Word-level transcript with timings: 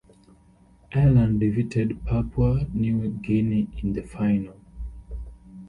Ireland 0.95 1.41
defeated 1.41 2.03
Papua 2.05 2.65
New 2.73 3.07
Guinea 3.21 3.69
in 3.83 3.93
the 3.93 4.01
final. 4.01 4.55